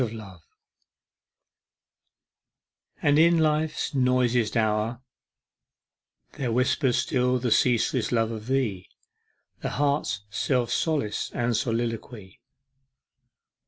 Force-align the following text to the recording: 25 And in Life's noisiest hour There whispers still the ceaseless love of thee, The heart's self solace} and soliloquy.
25 0.01 0.39
And 3.03 3.19
in 3.19 3.37
Life's 3.37 3.93
noisiest 3.93 4.57
hour 4.57 4.99
There 6.39 6.51
whispers 6.51 6.97
still 6.97 7.37
the 7.37 7.51
ceaseless 7.51 8.11
love 8.11 8.31
of 8.31 8.47
thee, 8.47 8.87
The 9.59 9.69
heart's 9.77 10.21
self 10.31 10.71
solace} 10.71 11.29
and 11.35 11.55
soliloquy. 11.55 12.39